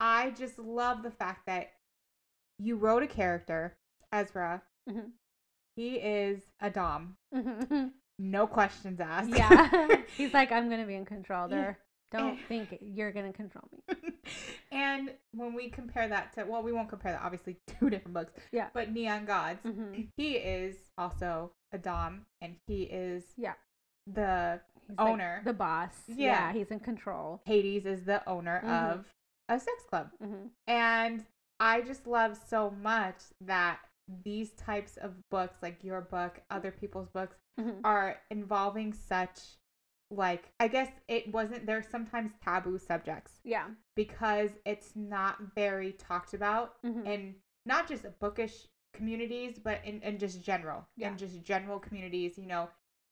[0.00, 1.68] I just love the fact that
[2.58, 3.76] you wrote a character,
[4.12, 4.62] Ezra.
[4.88, 5.10] Mhm.
[5.74, 7.88] He is a dom, Mm-hmm.
[8.18, 9.28] no questions asked.
[9.30, 9.96] Yeah.
[10.16, 11.48] He's like, I'm gonna be in control.
[11.48, 11.78] There.
[12.16, 13.96] I don't think you're gonna control me.
[14.72, 18.32] and when we compare that to, well, we won't compare that, obviously, two different books.
[18.52, 18.68] Yeah.
[18.74, 20.02] But Neon Gods, Mm-hmm.
[20.16, 23.54] he is also a dom, and he is Yeah.
[24.06, 25.42] the He's like Owner.
[25.44, 25.90] the boss.
[26.06, 26.16] Yeah.
[26.16, 26.52] Yeah.
[26.52, 27.40] He's in control.
[27.44, 28.92] Hades is the owner Mhm.
[28.92, 29.04] of
[29.48, 30.10] a sex club.
[30.22, 30.46] Mm-hmm.
[30.68, 31.24] And
[31.58, 33.80] I just love so much that
[34.24, 37.80] these types of books, like your book, other people's books, Mm-hmm.
[37.84, 39.40] are involving such,
[40.10, 43.66] like, I guess it wasn't, there's sometimes taboo subjects Yeah.
[43.94, 47.06] because it's not very talked about Mm-hmm.
[47.06, 51.10] in not just bookish communities, but in, in just general, Yeah.
[51.10, 52.68] in just general communities, you know,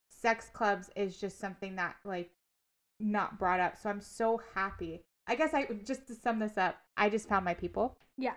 [0.09, 2.31] sex clubs is just something that, like,
[3.01, 3.77] not brought up.
[3.77, 5.03] So I'm so happy.
[5.27, 8.35] I guess I just to sum this up, I just found my people Yeah.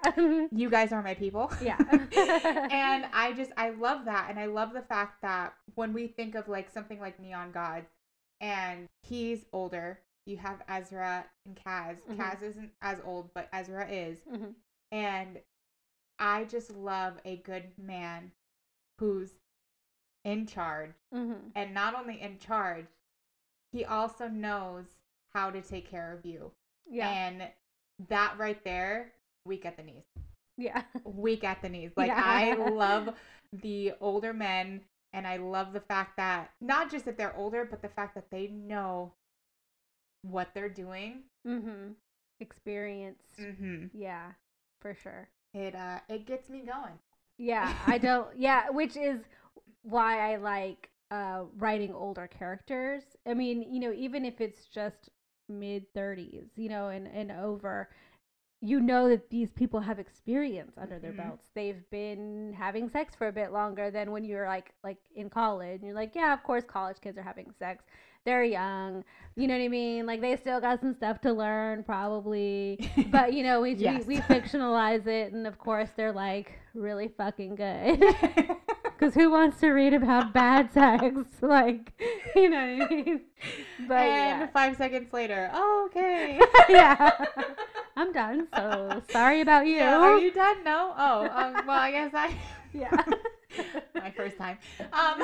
[0.52, 1.52] you guys are my people.
[1.62, 1.78] Yeah.
[1.92, 6.34] and I just I love that and I love the fact that when we think
[6.36, 7.90] of like something like Neon Gods
[8.42, 12.02] and he's older, you have Ezra and Kaz.
[12.02, 12.18] Mhm.
[12.18, 14.20] Kaz isn't as old, but Ezra is.
[14.26, 14.56] Mhm.
[14.92, 15.42] And
[16.20, 18.32] I just love a good man
[19.00, 19.36] who's
[20.24, 21.50] in charge mm-hmm.
[21.56, 22.88] and not only in charge,
[23.72, 24.86] he also knows
[25.34, 26.52] how to take care of you.
[26.90, 27.10] Yeah.
[27.10, 27.52] And
[28.10, 29.14] that right there,
[29.46, 30.06] weak at the knees
[30.58, 30.84] yeah.
[31.04, 31.92] weak at the knees.
[31.98, 32.22] Like Yeah.
[32.24, 33.10] I love
[33.54, 34.82] the older men
[35.18, 38.30] and I love the fact that not just that they're older, but the fact that
[38.30, 39.14] they know
[40.22, 41.24] what they're doing.
[41.46, 41.94] Mm-hmm.
[42.40, 43.24] Experience.
[43.42, 43.86] Mm-hmm.
[43.94, 44.34] Yeah.
[44.80, 45.28] For sure.
[45.56, 47.00] It uh it gets me going.
[47.40, 48.28] Yeah, I don't.
[48.38, 49.22] Yeah, which is
[49.82, 53.02] why I like uh, writing older characters.
[53.26, 55.10] I mean, you know, even if it's just
[55.50, 57.90] mid thirties, you know, and and over,
[58.62, 61.18] you know that these people have experience under their Mhm.
[61.18, 61.48] belts.
[61.54, 65.76] They've been having sex for a bit longer than when you're like like in college.
[65.76, 67.84] And you're like, yeah, of course, college kids are having sex.
[68.26, 69.04] They're young.
[69.36, 70.06] You know what I mean?
[70.06, 72.90] Like they still got some stuff to learn, probably.
[73.12, 74.06] But you know, we Yes.
[74.08, 78.04] we, we fictionalize it, and of course, they're like really fucking good.
[78.98, 81.14] Because who wants to read about bad sex?
[81.44, 81.94] Like,
[82.36, 83.22] you know what I mean?
[83.88, 86.40] But and five seconds later, oh, okay.
[86.68, 87.12] yeah, yeah.
[87.98, 88.48] I'm done.
[88.56, 89.76] So sorry about you.
[89.78, 90.64] Yeah, are you done?
[90.64, 90.94] No.
[90.98, 92.34] Oh, um, well, I guess I.
[92.74, 92.92] Yeah.
[93.96, 94.58] My first time.
[94.94, 95.24] Um,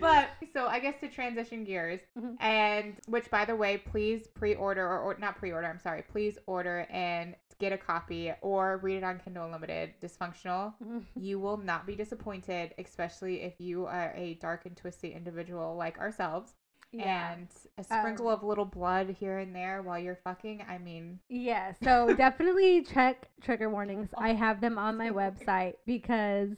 [0.00, 2.36] but so I guess to transition gears, Mhm.
[2.40, 5.66] and which by the way, please pre-order or, or not pre-order.
[5.66, 6.02] I'm sorry.
[6.02, 9.92] Please order and get a copy or read it on Kindle Unlimited.
[10.00, 10.72] Dysfunctional.
[10.82, 11.04] Mhm.
[11.16, 15.98] You will not be disappointed, especially if you are a dark and twisty individual like
[15.98, 16.54] ourselves.
[16.92, 17.32] Yeah.
[17.34, 17.48] And
[17.78, 20.64] a sprinkle Um, of little blood here and there while you're fucking.
[20.68, 24.10] I mean, Yeah, so definitely check trigger warnings.
[24.16, 26.50] I have them on my website because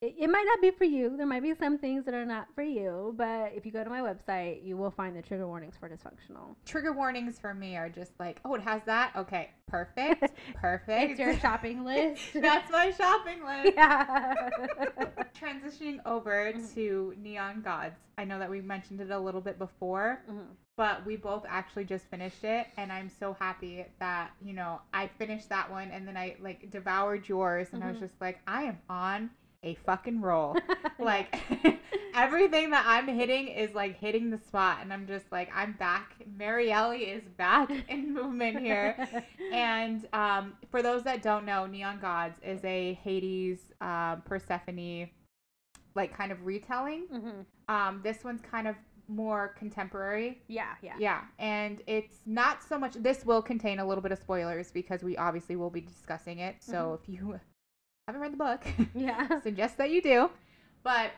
[0.00, 1.16] it, it might not be for you.
[1.16, 3.88] There might be some things that are not for you, but if you go to
[3.90, 6.56] my website, you will find the trigger warnings for dysfunctional.
[6.66, 9.12] trigger warnings for me are just like, oh, it has that.
[9.16, 11.10] Okay, perfect, perfect.
[11.12, 12.20] It's your shopping list.
[12.34, 13.74] That's my shopping list.
[13.76, 14.50] yeah.
[15.40, 16.74] Transitioning over Mhm.
[16.74, 17.96] to Neon Gods.
[18.18, 20.48] I know that we mentioned it a little bit before, Mhm.
[20.76, 25.06] but we both actually just finished it, and I'm so happy that you know I
[25.06, 28.00] finished that one, and then I like devoured yours, and I was Mhm.
[28.00, 29.30] just like, I am on
[29.62, 30.56] a fucking roll.
[30.98, 31.36] like
[32.14, 36.14] everything that I'm hitting is like hitting the spot, and I'm just like, I'm back.
[36.38, 38.96] Maryelle is back in movement here.
[39.52, 45.08] and um, for those that don't know, Neon Gods is a Hades, uh, Persephone,
[45.94, 47.04] like kind of retelling.
[47.10, 47.40] hmm
[47.72, 48.76] Um, this one's kind of
[49.08, 50.40] more contemporary.
[50.48, 50.94] Yeah, yeah.
[50.98, 52.94] Yeah, and it's not so much.
[52.94, 56.56] This will contain a little bit of spoilers because we obviously will be discussing it.
[56.60, 57.38] So if you
[58.06, 59.40] haven't read the book, Yeah.
[59.42, 60.30] suggest that you do.
[60.82, 61.12] But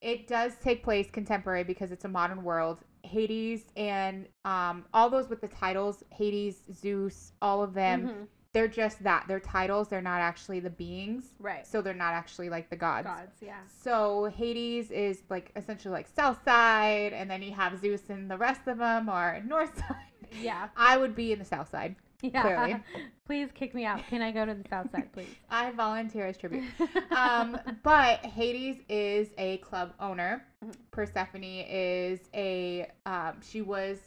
[0.00, 2.78] it does take place contemporary because it's a modern world.
[3.02, 8.26] Hades and um, all those with the titles, Hades, Zeus, all of them, Mhm.
[8.52, 9.24] they're just that.
[9.28, 9.88] They're titles.
[9.88, 11.32] They're not actually the beings.
[11.38, 11.66] Right.
[11.66, 13.06] So they're not actually like the gods.
[13.06, 13.60] Gods, yeah.
[13.82, 18.38] So Hades is like essentially like south side, and then you have Zeus and the
[18.38, 19.96] rest of them are north side.
[20.40, 20.68] Yeah.
[20.76, 21.96] I would be in the south side.
[22.22, 22.42] Yeah.
[22.42, 22.76] Clearly.
[23.26, 24.06] please kick me out.
[24.08, 25.28] Can I go to the south side, please?
[25.50, 26.64] I volunteer as tribute.
[27.16, 30.44] um, but Hades is a club owner.
[30.90, 33.98] Persephone is a um, she was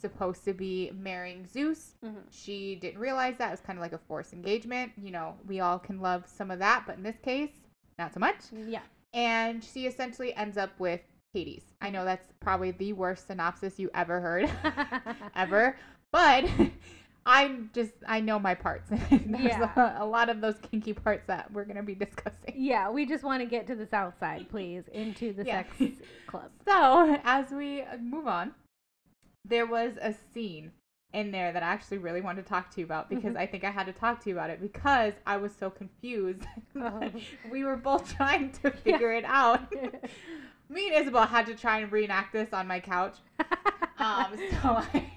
[0.00, 1.94] supposed to be marrying Zeus.
[2.04, 2.22] Mhm.
[2.30, 4.92] She didn't realize that it was kind of like a forced engagement.
[5.00, 7.50] You know, we all can love some of that, but in this case,
[7.98, 8.36] not so much.
[8.66, 8.80] Yeah.
[9.14, 11.00] And she essentially ends up with
[11.32, 11.62] Hades.
[11.80, 14.50] I know that's probably the worst synopsis you ever heard,
[15.36, 15.76] ever.
[16.10, 16.44] But
[17.24, 18.88] I'm just I know my parts.
[19.10, 19.94] There's Yeah.
[19.98, 22.54] a, a lot of those kinky parts that we're gonna be discussing.
[22.54, 25.62] yeah, we just want to get to the south side, please, into the Yeah.
[25.78, 26.50] sex club.
[26.66, 28.52] So as we move on,
[29.44, 30.72] there was a scene
[31.12, 33.38] in there that I actually really wanted to talk to you about because Mhm.
[33.38, 36.42] I think I had to talk to you about it because I was so confused.
[36.74, 37.10] Oh.
[37.50, 39.70] we were both trying to figure it out.
[40.70, 43.16] Me and Isabel had to try and reenact this on my couch.
[43.98, 45.10] Um, so I,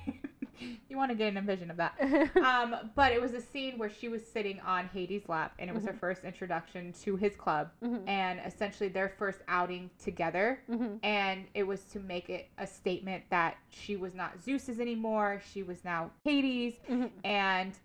[0.89, 1.93] you want to get an vision of that.
[2.45, 5.73] Um, but it was a scene where she was sitting on Hades' lap, and it
[5.73, 5.99] was her Mhm.
[5.99, 8.07] first introduction to his club, Mhm.
[8.07, 10.59] and essentially their first outing together.
[10.69, 10.99] Mhm.
[11.03, 15.63] And it was to make it a statement that she was not Zeus's anymore; she
[15.63, 16.75] was now Hades.
[16.87, 17.11] Mhm.
[17.23, 17.77] And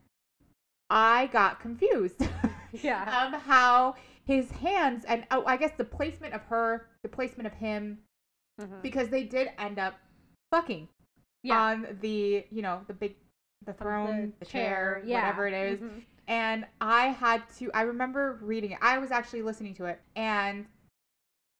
[0.91, 2.21] I got confused.
[2.73, 3.27] Yeah.
[3.35, 7.55] of how his hands and oh, I guess the placement of her, the placement of
[7.55, 7.99] him,
[8.61, 8.81] Mhm.
[8.83, 9.95] because they did end up
[10.53, 10.89] fucking
[11.43, 11.59] Yeah.
[11.59, 13.15] on the you know the big
[13.65, 15.21] the throne, the, chair, yeah.
[15.23, 15.81] whatever it is.
[15.81, 16.03] Mhm.
[16.29, 17.71] And I had to.
[17.75, 18.79] I remember reading it.
[18.81, 20.67] I was actually listening to it, and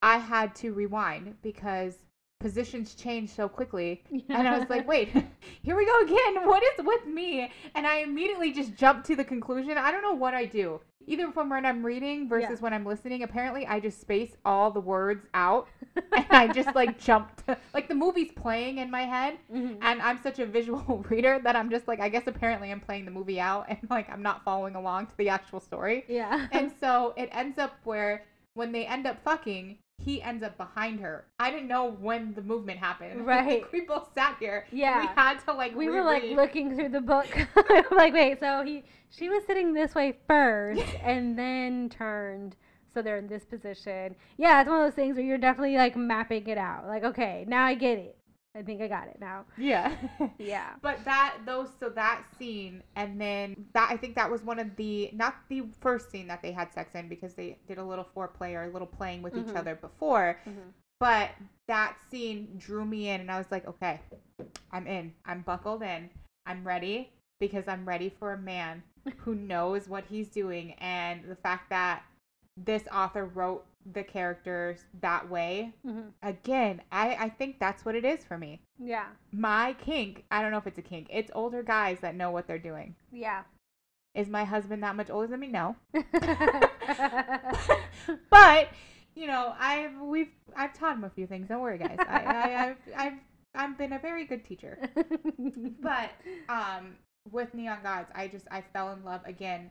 [0.03, 1.99] I had to rewind because
[2.41, 4.03] positions change so quickly.
[4.29, 5.11] And I was like, wait,
[5.63, 6.47] here we go again.
[6.49, 7.53] What is with me?
[7.75, 9.79] And I immediately just jumped to the conclusion.
[9.79, 10.81] I don't know what I do.
[11.07, 12.57] Either from when I'm reading versus Yeah.
[12.61, 13.23] when I'm listening.
[13.23, 15.67] Apparently, I just space all the words out
[16.17, 17.43] and I just like jumped.
[17.75, 19.39] Like the movie's playing in my head.
[19.53, 19.79] Mhm.
[19.83, 23.05] And I'm such a visual reader that I'm just like, I guess apparently I'm playing
[23.07, 26.05] the movie out and like I'm not following along to the actual story.
[26.09, 26.47] Yeah.
[26.53, 28.25] And so it ends up where
[28.55, 31.27] when they end up fucking, he ends up behind her.
[31.39, 33.27] I didn't know when the movement happened.
[33.31, 33.65] Right.
[33.73, 34.67] we both sat here.
[34.73, 35.01] Yeah.
[35.01, 37.27] We had to like we were like looking through the book
[37.91, 42.57] like wait so he she was sitting this way first and then turned
[42.93, 45.97] so they're in this position yeah it's one of those things where you're definitely like
[45.97, 48.17] mapping it out like okay now i get it
[48.57, 49.95] i think i got it now Yeah.
[50.39, 54.59] yeah But that those so that scene and then that I think that was one
[54.59, 57.85] of the not the first scene that they had sex in because they did a
[57.85, 59.57] little foreplay or a little playing with each Mhm.
[59.57, 60.39] other before.
[60.47, 60.73] Mhm.
[60.99, 61.31] But
[61.69, 64.01] that scene drew me in and I was like, okay,
[64.73, 65.15] I'm in.
[65.25, 66.11] I'm buckled in.
[66.47, 68.83] I'm ready because I'm ready for a man
[69.19, 72.03] who knows what he's doing and the fact that
[72.65, 75.73] this author wrote the characters that way.
[75.87, 76.11] Mhm.
[76.23, 78.61] Again, I, I think that's what it is for me.
[78.79, 79.07] Yeah.
[79.33, 82.47] My kink i don't know if it's a kink it's older guys that know what
[82.47, 82.95] they're doing.
[83.13, 83.43] Yeah.
[84.15, 85.49] Is my husband that much older than me?
[85.49, 85.77] No.
[88.31, 88.69] But
[89.17, 91.97] you know i've we've i've taught him a few things don't worry guys.
[91.99, 93.13] I, I, i've i've
[93.55, 94.79] i've been a very good teacher.
[95.83, 96.11] But
[96.49, 96.97] um
[97.31, 99.71] with neon gods i just i fell in love again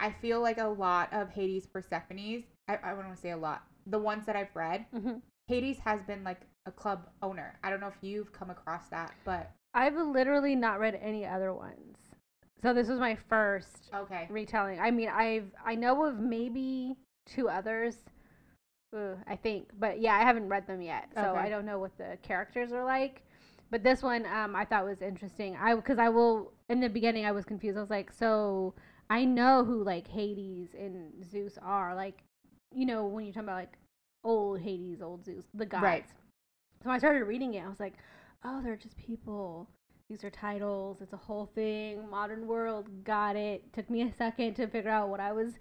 [0.00, 3.36] i feel like a lot of hades persephone's i, I don't want to say a
[3.36, 5.20] lot the ones that i've read Mhm.
[5.46, 9.12] hades has been like a club owner i don't know if you've come across that
[9.24, 11.96] but i've literally not read any other ones
[12.62, 14.78] so this was my first okay retelling.
[14.80, 17.96] I mean, I've I know of maybe two others,
[18.94, 21.38] uh, I think, but yeah, I haven't read them yet, so Okay.
[21.38, 23.22] I don't know what the characters are like.
[23.70, 25.56] But this one, um, I thought was interesting.
[25.56, 27.78] I because I will in the beginning I was confused.
[27.78, 28.74] I was like, so
[29.10, 32.22] I know who like Hades and Zeus are, like
[32.72, 33.78] you know when you're talking about like
[34.24, 35.82] old Hades, old Zeus, the gods.
[35.82, 36.04] Right.
[36.82, 37.94] So when I started reading it, I was like,
[38.44, 39.68] oh, they're just people.
[40.08, 40.98] These are titles.
[41.00, 42.08] It's a whole thing.
[42.10, 42.88] Modern world.
[43.04, 43.72] Got it.
[43.72, 45.52] Took me a second to figure out what I was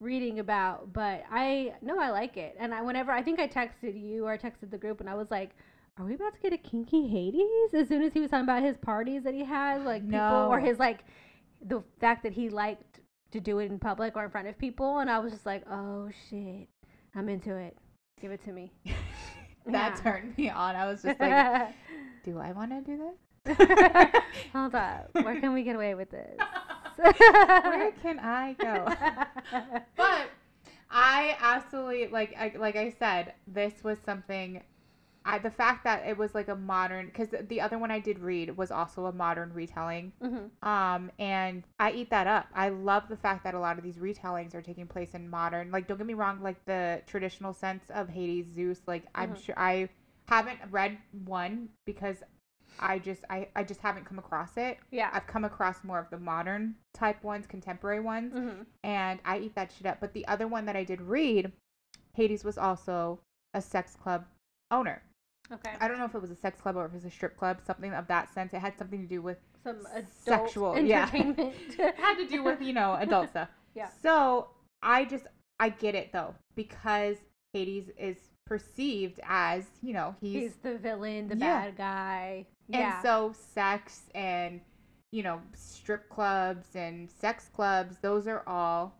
[0.00, 2.56] reading about, but I know I like it.
[2.58, 5.14] And I whenever I think I texted you or I texted the group and I
[5.14, 5.50] was like,
[5.98, 7.74] are we about to get a kinky Hades?
[7.74, 10.60] As soon as he was talking about his parties that he has, like people or
[10.60, 11.00] his like
[11.62, 13.00] the fact that he liked
[13.32, 15.64] to do it in public or in front of people, and I was just like,
[15.70, 16.68] oh shit,
[17.14, 17.76] I'm into it.
[18.20, 18.72] Give it to me.
[19.66, 20.00] that Yeah.
[20.02, 20.76] turned me on.
[20.76, 21.74] I was just like,
[22.24, 23.56] do I want to do this?
[24.52, 25.10] Hold up.
[25.12, 26.38] Where can we get away with this?
[26.96, 28.84] Where can I go?
[29.96, 30.30] but
[30.90, 34.62] I absolutely like I, like I said, this was something.
[35.28, 38.18] I, the fact that it was like a modern, because the other one I did
[38.18, 40.12] read was also a modern retelling.
[40.22, 40.50] Mhm.
[40.66, 42.46] Um, and I eat that up.
[42.54, 45.70] I love the fact that a lot of these retellings are taking place in modern.
[45.70, 48.80] Like, don't get me wrong, like the traditional sense of Hades, Zeus.
[48.86, 49.44] Like, I'm Mhm.
[49.44, 49.90] sure I
[50.30, 52.22] haven't read one because
[52.80, 54.78] I just I I just haven't come across it.
[54.90, 55.10] Yeah.
[55.12, 58.64] I've come across more of the modern type ones, contemporary ones, Mhm.
[58.82, 60.00] and I eat that shit up.
[60.00, 61.52] But the other one that I did read,
[62.14, 63.20] Hades was also
[63.52, 64.26] a sex club
[64.70, 65.02] owner.
[65.52, 65.72] Okay.
[65.80, 67.36] I don't know if it was a sex club or if it was a strip
[67.36, 68.52] club, something of that sense.
[68.52, 71.02] It had something to do with Some adult sexual- yeah.
[71.12, 71.54] entertainment.
[71.78, 73.48] it had to do with, you know, adult stuff.
[73.74, 73.88] Yeah.
[74.02, 74.48] So
[74.82, 75.24] I just
[75.60, 77.16] I get it though, because
[77.52, 81.64] Hades is perceived as, you know, he's, He's the villain, the Yeah.
[81.70, 82.46] bad guy.
[82.72, 84.60] and so sex and
[85.10, 88.94] you know, strip clubs and sex clubs, those are all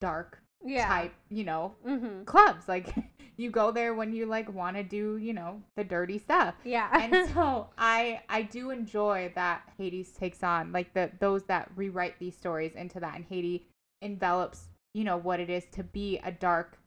[0.00, 0.86] dark yeah.
[0.88, 2.24] type, you know, Mm-hmm.
[2.24, 2.68] clubs.
[2.68, 2.94] Like
[3.36, 6.54] you go there when you like want to do, you know, the dirty stuff.
[6.64, 6.88] Yeah.
[6.92, 12.18] and so I I do enjoy that Hades takes on like the those that rewrite
[12.18, 13.62] these stories into that and Hades
[14.02, 16.78] envelops you know what it is to be a dark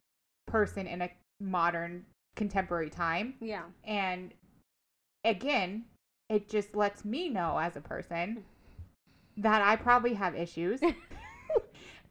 [0.46, 1.10] person in a
[1.40, 2.04] modern
[2.36, 3.62] contemporary time yeah.
[3.84, 4.32] and
[5.24, 5.84] again
[6.30, 8.44] it just lets me know as a person
[9.36, 10.80] that I probably have issues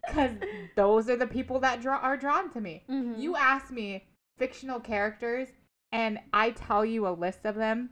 [0.07, 0.31] cuz
[0.75, 3.19] those are the people that draw are drawn to me Mhm.
[3.19, 5.49] you ask me fictional characters
[5.91, 7.91] and I tell you a list of them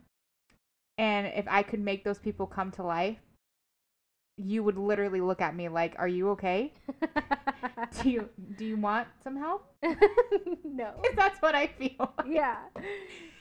[0.97, 3.20] and if I could make those people come to life
[4.38, 6.74] you would literally look at me like are you okay
[8.01, 9.66] do you do you want some help
[10.64, 12.57] no, that's what I feel yeah.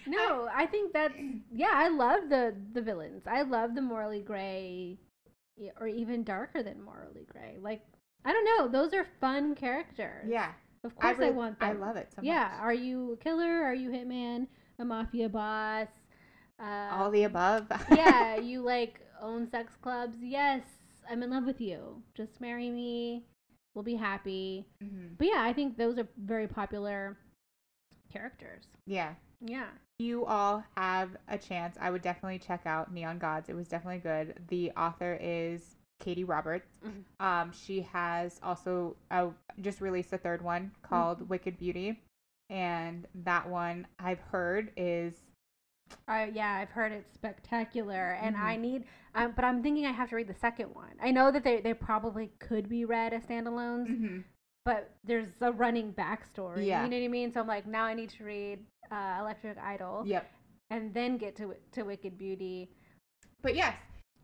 [0.07, 1.15] No, I think that's
[1.53, 1.73] yeah.
[1.75, 3.25] I love the the villains.
[3.27, 4.99] I love the morally gray,
[5.79, 7.59] or even darker than morally gray.
[7.61, 7.83] Like
[8.29, 10.27] I don't know, those are fun characters.
[10.29, 10.51] yeah
[10.85, 11.69] of course I, really- want them.
[11.69, 13.63] I love it so yeah, much are you a killer?
[13.65, 14.47] Are you hitman?
[14.79, 15.89] A mafia boss?
[16.63, 20.17] Uh, all the above yeah, you like own sex clubs?
[20.21, 20.63] Yes,
[21.11, 22.03] I'm in love with you.
[22.15, 23.25] Just marry me.
[23.75, 24.67] We'll be happy.
[24.85, 25.17] Mhm.
[25.19, 27.17] But yeah, I think those are very popular
[28.13, 28.65] characters.
[28.87, 29.69] yeah Yeah.
[29.99, 33.49] you all have a chance, I would definitely check out Neon Gods.
[33.49, 34.35] It was definitely good.
[34.49, 36.69] The author is Katee Roberts.
[36.85, 37.05] Mhm.
[37.21, 39.29] Um, she has also uh,
[39.61, 41.29] just released a third one called Mm-hmm.
[41.29, 42.01] Wicked Beauty,
[42.51, 45.15] and that one I've heard is
[46.07, 48.41] Uh, yeah, I've heard it's spectacular, and Mhm.
[48.43, 48.85] I need.
[49.15, 50.95] Um, but I'm thinking I have to read the second one.
[51.01, 54.25] I know that they they probably could be read as standalones, mhm,
[54.67, 56.67] but there's a running backstory.
[56.67, 56.85] Yeah.
[56.85, 57.33] You know what I mean?
[57.33, 60.31] So I'm like, now I need to read uh, Electric Idol, yep.
[60.71, 62.69] and then get to to Wicked Beauty.
[63.41, 63.75] But yes,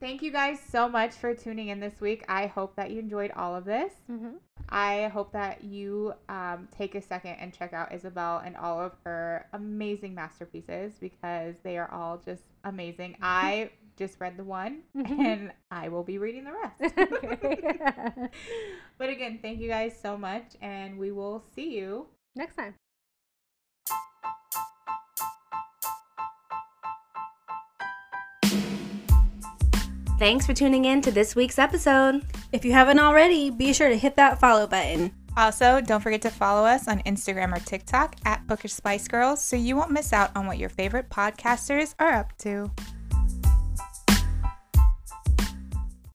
[0.04, 2.26] thank you guys so much for tuning in this week.
[2.28, 3.90] I hope that you enjoyed all of this.
[4.10, 4.36] Mm-hmm.
[4.68, 8.92] I hope that you um, take a second and check out Isabel and all of
[9.04, 13.16] her amazing masterpieces because they are all just amazing.
[13.22, 15.18] I just read the one Mhm.
[15.20, 18.30] and I will be reading the rest.
[18.98, 22.08] but again, thank you guys so much and we will see you.
[22.36, 22.74] Next time.
[30.24, 32.24] Thanks for tuning in to this week's episode.
[32.50, 35.12] If you haven't already, be sure to hit that follow button.
[35.36, 39.54] Also, don't forget to follow us on Instagram or TikTok at Bookish Spice Girls so
[39.54, 42.70] you won't miss out on what your favorite podcasters are up to.